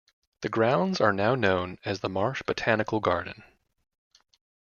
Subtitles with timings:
[0.41, 3.43] The grounds are now known as the Marsh Botanical Garden.